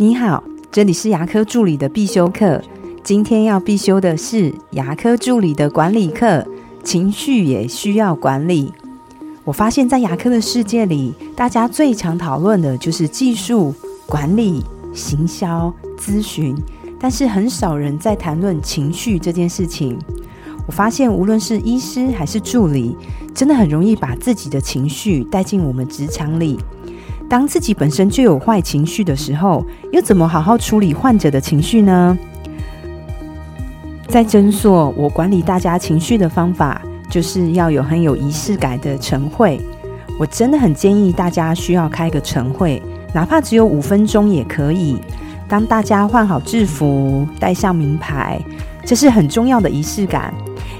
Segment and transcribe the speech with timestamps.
[0.00, 2.58] 你好，这里是牙科助理的必修课。
[3.04, 6.42] 今天要必修的是牙科助理的管理课，
[6.82, 8.72] 情绪也需要管理。
[9.44, 13.74] 我发现，在牙科的世界里，大家最常讨论的就是技术、
[14.06, 16.56] 管理、行销、咨询，
[16.98, 19.98] 但是很少人在谈论情绪这件事情。
[20.66, 22.96] 我发现，无论是医师还是助理，
[23.34, 26.58] 真的很容易把自己的情绪带进我们职场里。
[27.30, 32.18] 当自己本身就有坏情绪的时候，又怎么好好处理患者的情绪呢？
[34.08, 39.60] 在诊所，我管理大家情绪的方法，就是要有很有仪式感的晨会。
[40.18, 42.82] 我真的很建议大家需要开个晨会，
[43.14, 44.98] 哪怕只有五分钟也可以。
[45.46, 48.40] 当大家换好制服，戴上名牌，
[48.84, 50.34] 这是很重要的仪式感。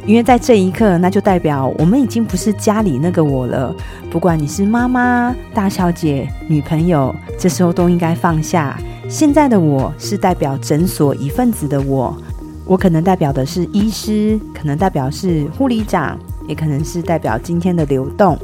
[0.06, 3.74] 因为在这一刻，那就代表我们已经不是家里那个我了。
[4.10, 8.76] 不管你是妈妈、大小姐、女朋友，这时候都应该放下。
[9.08, 12.16] 现在的我是代表诊所一份子的我，
[12.64, 18.38] 我可能代表的是医师，可能代表是护理长，也可能是代表今天的流动。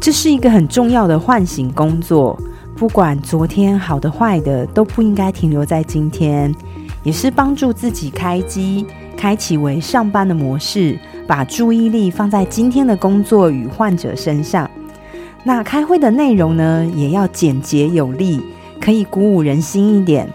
[0.00, 2.38] 这是一个很重要的唤醒工作。
[2.76, 6.54] 不管昨天好的坏的，都不应该停留在今天，
[7.02, 8.86] 也是帮助自己开机。
[9.20, 14.68] 开启为上班的模式，把注意力放在今天的工作与患者身上。
[15.44, 18.40] 那开会的内容呢，也要简洁有力，
[18.80, 20.26] 可以鼓舞人心一点。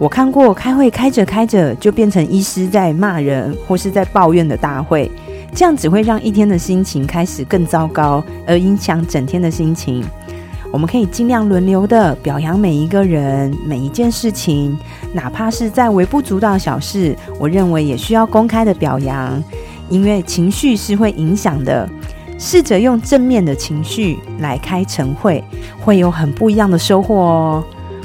[0.00, 5.08] 我看过开会开着开着就变成医师在骂人或是在抱怨的大会，
[5.54, 10.04] 这样只会让一天的心情开始更糟糕，而影响整天的心情。
[10.74, 14.76] 我们可以尽量轮流的表扬每一个人、每一件事情，
[15.12, 19.40] 哪怕是在微不足道小事，我认为也需要公开的表扬，
[19.88, 21.88] 因为情绪是会影响的。
[22.40, 25.44] 试着用正面的情绪来开晨会，
[25.78, 27.64] 会有很不一样的收获哦。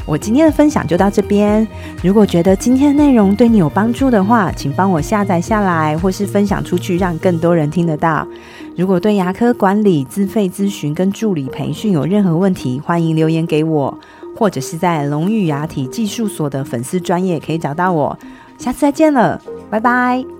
[0.09, 1.67] 我今天的分享就到这边。
[2.01, 8.27] 如果觉得今天的内容对你有帮助的话，请帮我下载下来，或是分享出去，让更多人听得到。
[8.75, 13.99] 如果对牙科管理、自费咨询跟助理培训有任何问题，欢迎留言给我，
[14.35, 18.17] 或者是在龙玉牙体技术所的粉丝专业可以找到我。
[18.57, 20.38] 下次再见了，拜拜。